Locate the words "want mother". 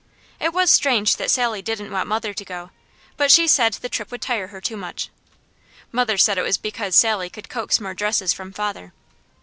1.91-2.33